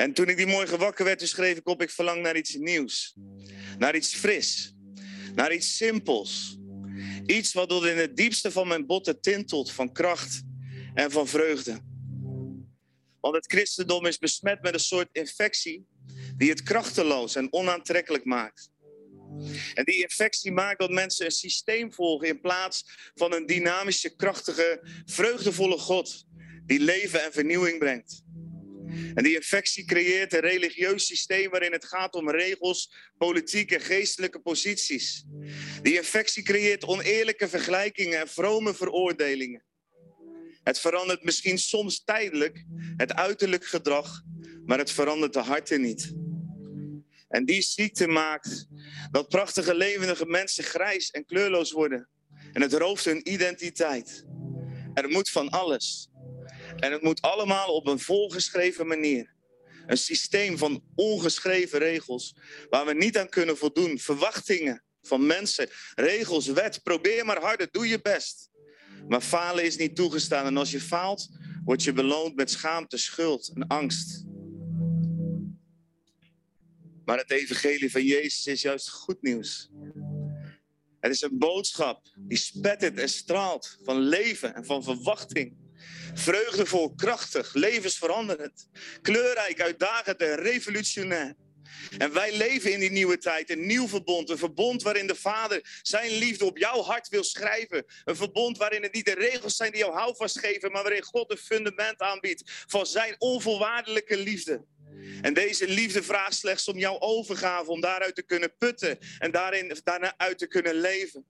[0.00, 3.14] En toen ik die morgen wakker werd, schreef ik op, ik verlang naar iets nieuws.
[3.78, 4.74] Naar iets fris.
[5.34, 6.58] Naar iets simpels.
[7.26, 10.42] Iets wat tot in het diepste van mijn botten tintelt van kracht
[10.94, 11.80] en van vreugde.
[13.20, 15.86] Want het christendom is besmet met een soort infectie
[16.36, 18.70] die het krachteloos en onaantrekkelijk maakt.
[19.74, 24.80] En die infectie maakt dat mensen een systeem volgen in plaats van een dynamische, krachtige,
[25.04, 26.24] vreugdevolle God
[26.66, 28.22] die leven en vernieuwing brengt.
[29.14, 34.40] En die infectie creëert een religieus systeem waarin het gaat om regels, politieke en geestelijke
[34.40, 35.24] posities.
[35.82, 39.64] Die infectie creëert oneerlijke vergelijkingen en vrome veroordelingen.
[40.62, 42.64] Het verandert misschien soms tijdelijk
[42.96, 44.22] het uiterlijk gedrag,
[44.64, 46.12] maar het verandert de harten niet.
[47.28, 48.66] En die ziekte maakt
[49.10, 52.08] dat prachtige levendige mensen grijs en kleurloos worden.
[52.52, 54.24] En het rooft hun identiteit.
[54.94, 56.09] Er moet van alles.
[56.80, 59.34] En het moet allemaal op een volgeschreven manier.
[59.86, 62.36] Een systeem van ongeschreven regels
[62.68, 63.98] waar we niet aan kunnen voldoen.
[63.98, 66.82] Verwachtingen van mensen, regels, wet.
[66.82, 68.50] Probeer maar harder, doe je best.
[69.08, 70.46] Maar falen is niet toegestaan.
[70.46, 71.28] En als je faalt,
[71.64, 74.24] word je beloond met schaamte, schuld en angst.
[77.04, 79.70] Maar het evangelie van Jezus is juist goed nieuws.
[81.00, 85.59] Het is een boodschap die spettert en straalt van leven en van verwachting.
[86.14, 88.68] Vreugdevol, krachtig, levensveranderend,
[89.02, 91.34] kleurrijk, uitdagend en revolutionair.
[91.98, 94.30] En wij leven in die nieuwe tijd, een nieuw verbond.
[94.30, 97.84] Een verbond waarin de Vader zijn liefde op jouw hart wil schrijven.
[98.04, 101.30] Een verbond waarin het niet de regels zijn die jou houvast geven, maar waarin God
[101.30, 104.64] een fundament aanbiedt van zijn onvoorwaardelijke liefde.
[105.20, 109.76] En deze liefde vraagt slechts om jouw overgave, om daaruit te kunnen putten en daarin,
[110.16, 111.24] uit te kunnen leven.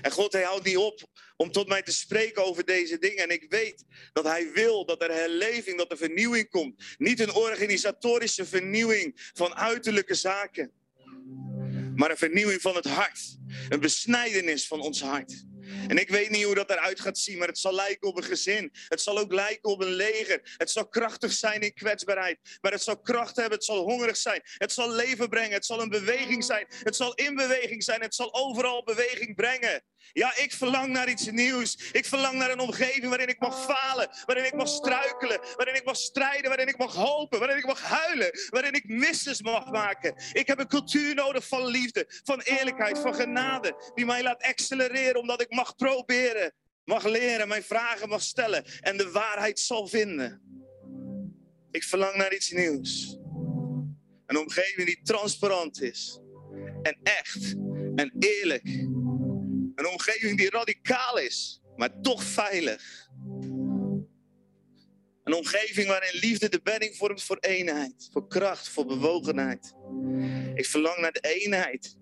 [0.00, 1.02] En God, hij houdt niet op
[1.36, 3.22] om tot mij te spreken over deze dingen.
[3.22, 6.84] En ik weet dat hij wil dat er herleving, dat er vernieuwing komt.
[6.98, 10.72] Niet een organisatorische vernieuwing van uiterlijke zaken,
[11.94, 13.38] maar een vernieuwing van het hart.
[13.68, 15.44] Een besnijdenis van ons hart.
[15.90, 18.24] En ik weet niet hoe dat eruit gaat zien, maar het zal lijken op een
[18.24, 18.72] gezin.
[18.88, 20.54] Het zal ook lijken op een leger.
[20.56, 22.38] Het zal krachtig zijn in kwetsbaarheid.
[22.60, 24.40] Maar het zal kracht hebben, het zal hongerig zijn.
[24.44, 26.66] Het zal leven brengen, het zal een beweging zijn.
[26.68, 29.82] Het zal in beweging zijn, het zal overal beweging brengen.
[30.12, 31.90] Ja, ik verlang naar iets nieuws.
[31.92, 35.84] Ik verlang naar een omgeving waarin ik mag falen, waarin ik mag struikelen, waarin ik
[35.84, 40.14] mag strijden, waarin ik mag hopen, waarin ik mag huilen, waarin ik misses mag maken.
[40.32, 45.20] Ik heb een cultuur nodig van liefde, van eerlijkheid, van genade, die mij laat accelereren
[45.20, 46.52] omdat ik mag proberen,
[46.84, 50.42] mag leren, mijn vragen mag stellen en de waarheid zal vinden.
[51.70, 53.18] Ik verlang naar iets nieuws.
[54.26, 56.20] Een omgeving die transparant is
[56.82, 57.54] en echt
[57.94, 58.88] en eerlijk
[60.00, 63.08] omgeving die radicaal is, maar toch veilig.
[65.24, 69.74] Een omgeving waarin liefde de bedding vormt voor eenheid, voor kracht, voor bewogenheid.
[70.54, 71.96] Ik verlang naar de eenheid.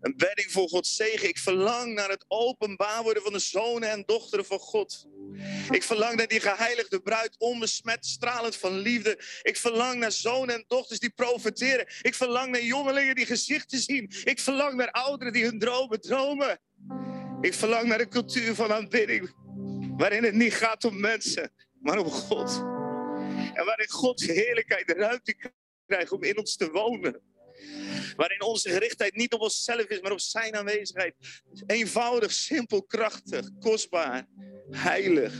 [0.00, 1.28] Een bedding voor Gods zegen.
[1.28, 5.06] Ik verlang naar het openbaar worden van de zonen en dochteren van God.
[5.70, 9.18] Ik verlang naar die geheiligde bruid, onbesmet, stralend van liefde.
[9.42, 11.86] Ik verlang naar zonen en dochters die profiteren.
[12.02, 14.10] Ik verlang naar jongelingen die gezichten zien.
[14.24, 16.60] Ik verlang naar ouderen die hun dromen dromen.
[17.40, 19.34] Ik verlang naar een cultuur van aanbidding,
[19.96, 22.56] waarin het niet gaat om mensen, maar om God.
[23.54, 25.52] En waarin Gods heerlijkheid de ruimte
[25.86, 27.20] krijgt om in ons te wonen.
[28.16, 31.14] Waarin onze gerichtheid niet op onszelf is, maar op zijn aanwezigheid.
[31.66, 34.26] Eenvoudig, simpel, krachtig, kostbaar,
[34.70, 35.34] heilig.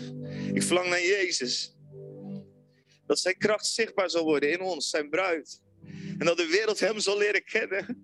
[0.54, 1.76] Ik verlang naar Jezus.
[3.06, 5.60] Dat zijn kracht zichtbaar zal worden in ons, zijn bruid.
[6.18, 8.02] En dat de wereld hem zal leren kennen,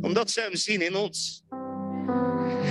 [0.00, 1.44] omdat ze hem zien in ons.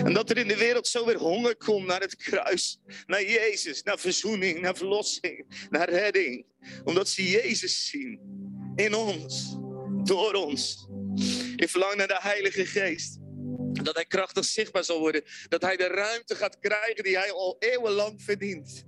[0.03, 3.83] En dat er in de wereld zo weer honger komt naar het kruis, naar Jezus,
[3.83, 6.45] naar verzoening, naar verlossing, naar redding.
[6.83, 8.19] Omdat ze Jezus zien
[8.75, 9.57] in ons,
[10.03, 10.87] door ons.
[11.63, 13.18] Ik verlang naar de Heilige Geest.
[13.84, 15.24] Dat hij krachtig zichtbaar zal worden.
[15.50, 18.84] Dat hij de ruimte gaat krijgen die hij al eeuwenlang verdient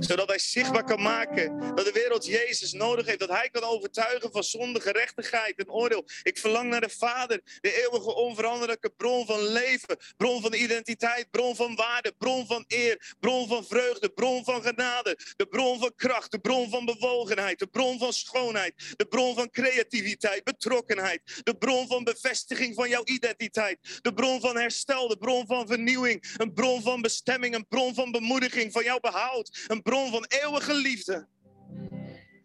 [0.00, 3.18] zodat hij zichtbaar kan maken dat de wereld Jezus nodig heeft.
[3.18, 6.04] Dat hij kan overtuigen van zonde, gerechtigheid en oordeel.
[6.22, 9.96] Ik verlang naar de Vader, de eeuwige onveranderlijke bron van leven.
[10.16, 15.18] Bron van identiteit, bron van waarde, bron van eer, bron van vreugde, bron van genade.
[15.36, 18.94] De bron van kracht, de bron van bewogenheid, de bron van schoonheid.
[18.96, 21.40] De bron van creativiteit, betrokkenheid.
[21.42, 23.78] De bron van bevestiging van jouw identiteit.
[24.02, 26.34] De bron van herstel, de bron van vernieuwing.
[26.36, 29.64] Een bron van bestemming, een bron van bemoediging, van jouw behoud.
[29.66, 31.28] Een bron van eeuwige liefde.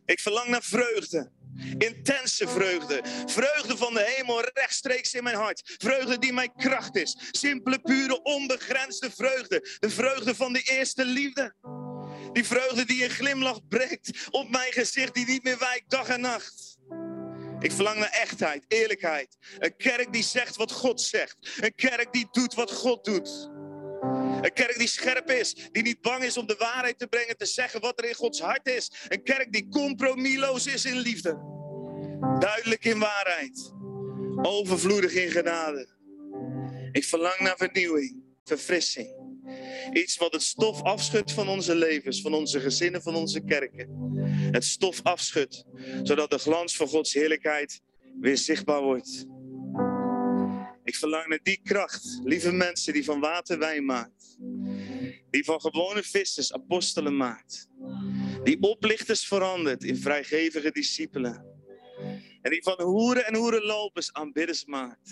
[0.06, 1.32] Ik verlang naar vreugde.
[1.78, 3.02] Intense vreugde.
[3.26, 5.76] Vreugde van de hemel rechtstreeks in mijn hart.
[5.78, 7.18] Vreugde die mijn kracht is.
[7.32, 9.78] Simpele, pure, onbegrensde vreugde.
[9.80, 11.56] De vreugde van de eerste liefde.
[12.34, 16.22] Die vreugde die een glimlach brengt op mijn gezicht, die niet meer wijkt dag en
[16.22, 16.78] nacht.
[17.60, 19.38] Ik verlang naar echtheid, eerlijkheid.
[19.58, 21.38] Een kerk die zegt wat God zegt.
[21.60, 23.54] Een kerk die doet wat God doet.
[24.42, 27.46] Een kerk die scherp is, die niet bang is om de waarheid te brengen, te
[27.46, 28.92] zeggen wat er in Gods hart is.
[29.08, 31.40] Een kerk die compromisloos is in liefde.
[32.40, 33.74] Duidelijk in waarheid.
[34.42, 35.88] Overvloedig in genade.
[36.92, 39.24] Ik verlang naar vernieuwing, verfrissing.
[39.94, 43.90] Iets wat het stof afschudt van onze levens, van onze gezinnen, van onze kerken.
[44.52, 45.66] Het stof afschudt,
[46.04, 47.82] zodat de glans van Gods heerlijkheid
[48.20, 49.26] weer zichtbaar wordt.
[50.86, 54.38] Ik verlang naar die kracht, lieve mensen, die van water wijn maakt.
[55.30, 57.70] Die van gewone vissers apostelen maakt.
[58.44, 61.46] Die oplichters verandert in vrijgevige discipelen.
[62.42, 65.12] En die van hoeren en hoerenlopers aanbidders maakt.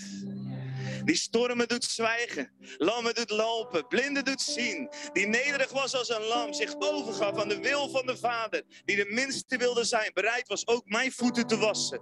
[1.03, 4.89] Die stormen doet zwijgen, lammen doet lopen, blinden doet zien.
[5.13, 8.63] Die nederig was als een lam, zich overgaf aan de wil van de Vader.
[8.85, 12.01] Die de minste wilde zijn, bereid was ook mijn voeten te wassen.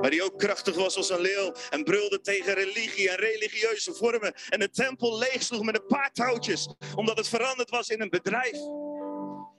[0.00, 4.34] Maar die ook krachtig was als een leeuw en brulde tegen religie en religieuze vormen.
[4.48, 8.58] En de tempel leegsloeg met een paar touwtjes, omdat het veranderd was in een bedrijf.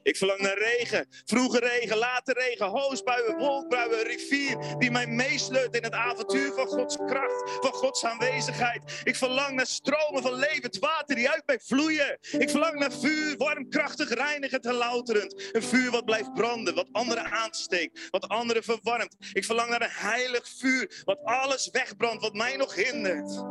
[0.08, 1.08] Ik verlang naar regen.
[1.26, 6.96] Vroege regen, late regen, hoosbuien, wolkbuien, rivier die mij meesleurt in het avontuur van Gods
[6.96, 9.02] kracht, van Gods aanwezigheid.
[9.04, 12.18] Ik verlang naar stromen van levend water die uit mij vloeien.
[12.22, 15.50] Ik verlang naar vuur, warm, krachtig, reinigend en louterend.
[15.52, 19.16] Een vuur wat blijft branden, wat anderen aansteekt, wat anderen verwarmt.
[19.34, 23.44] Ik verlang naar een heilig vuur, wat alles wegbrandt, wat mij nog hindert.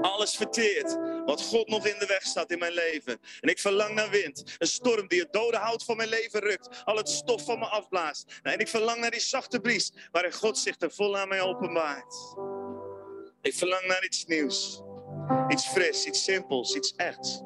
[0.00, 3.20] Alles verteert wat God nog in de weg staat in mijn leven.
[3.40, 4.56] En ik verlang naar wind.
[4.58, 6.82] Een storm die het dode hout van mijn leven rukt.
[6.84, 8.40] Al het stof van me afblaast.
[8.42, 12.14] En ik verlang naar die zachte bries waarin God zich er vol aan mij openbaart.
[13.42, 14.82] Ik verlang naar iets nieuws.
[15.48, 17.42] Iets fris, iets simpels, iets echts.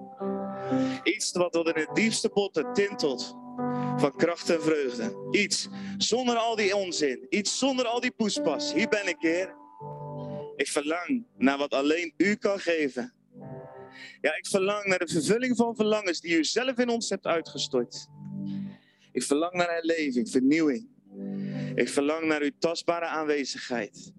[1.03, 3.35] Iets wat tot in het diepste botten tintelt
[3.97, 5.29] van kracht en vreugde.
[5.31, 5.69] Iets
[5.99, 7.27] zonder al die onzin.
[7.29, 8.73] Iets zonder al die poespas.
[8.73, 9.62] Hier ben ik, Heer.
[10.63, 13.13] Ik verlang naar wat alleen u kan geven.
[14.21, 18.09] Ja, ik verlang naar de vervulling van verlangens die u zelf in ons hebt uitgestort.
[19.13, 20.89] Ik verlang naar herleving, vernieuwing.
[21.75, 24.13] Ik verlang naar uw tastbare aanwezigheid.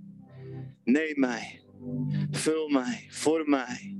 [0.84, 1.62] Neem mij,
[2.32, 3.98] vul mij, vorm mij.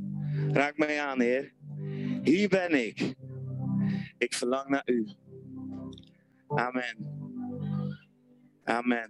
[0.52, 1.54] Raak mij aan, Heer.
[2.24, 3.14] Hier ben ik.
[4.18, 5.08] Ik verlang naar u.
[6.48, 6.98] Amen.
[8.64, 9.10] Amen.